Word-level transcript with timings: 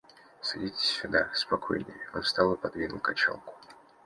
Садитесь 0.41 0.95
сюда, 0.99 1.29
спокойнее...— 1.35 2.09
Он 2.15 2.23
встал 2.23 2.55
и 2.55 2.57
подвинул 2.57 2.97
качалку. 2.99 3.53